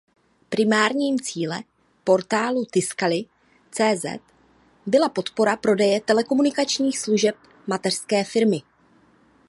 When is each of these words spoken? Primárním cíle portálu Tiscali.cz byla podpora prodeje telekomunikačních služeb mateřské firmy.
Primárním 0.49 1.19
cíle 1.19 1.63
portálu 2.03 2.65
Tiscali.cz 2.71 4.05
byla 4.85 5.09
podpora 5.09 5.55
prodeje 5.55 6.01
telekomunikačních 6.01 6.99
služeb 6.99 7.35
mateřské 7.67 8.23
firmy. 8.23 8.59